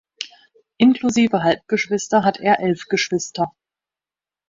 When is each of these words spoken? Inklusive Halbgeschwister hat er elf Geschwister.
Inklusive 0.79 1.43
Halbgeschwister 1.43 2.23
hat 2.23 2.39
er 2.39 2.59
elf 2.59 2.85
Geschwister. 2.87 3.51